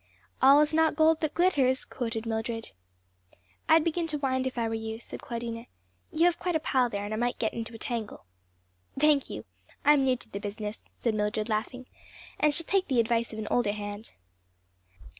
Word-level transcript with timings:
"'All 0.41 0.59
is 0.61 0.73
not 0.73 0.95
gold 0.95 1.19
that 1.19 1.35
glitters,'" 1.35 1.85
quoted 1.85 2.25
Mildred. 2.25 2.71
"I'd 3.69 3.83
begin 3.83 4.07
to 4.07 4.17
wind 4.17 4.47
if 4.47 4.57
I 4.57 4.67
were 4.67 4.73
you," 4.73 4.99
said 4.99 5.19
Claudina, 5.21 5.67
"you 6.11 6.25
have 6.25 6.39
quite 6.39 6.55
a 6.55 6.59
pile 6.59 6.89
there 6.89 7.05
and 7.05 7.13
it 7.13 7.17
might 7.17 7.37
get 7.37 7.53
into 7.53 7.75
a 7.75 7.77
tangle." 7.77 8.25
"Thank 8.99 9.29
you. 9.29 9.45
I'm 9.85 10.03
new 10.03 10.17
to 10.17 10.27
the 10.27 10.39
business," 10.39 10.81
said 10.97 11.13
Mildred 11.13 11.49
laughing, 11.49 11.85
"and 12.39 12.51
shall 12.51 12.65
take 12.65 12.87
the 12.87 12.99
advice 12.99 13.31
of 13.31 13.37
an 13.37 13.47
older 13.51 13.73
hand." 13.73 14.13